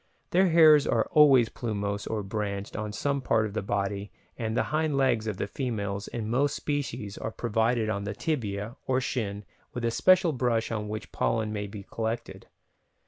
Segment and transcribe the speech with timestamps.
[0.31, 4.63] Their hairs are always plumose or branched on some part of the body and the
[4.73, 9.45] hind legs of the females in most species are provided on the tibia or shin
[9.75, 12.47] with a special brush on which pollen may be collected.